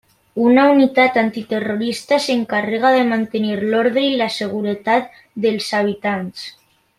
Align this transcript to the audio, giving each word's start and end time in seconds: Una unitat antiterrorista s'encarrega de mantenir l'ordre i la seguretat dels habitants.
Una 0.43 0.61
unitat 0.75 1.17
antiterrorista 1.21 2.17
s'encarrega 2.27 2.93
de 2.95 3.03
mantenir 3.11 3.59
l'ordre 3.67 4.07
i 4.07 4.17
la 4.23 4.31
seguretat 4.39 5.21
dels 5.47 5.71
habitants. 5.83 6.49